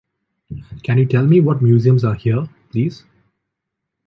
[0.81, 3.03] Can you tell me what museums are here, please?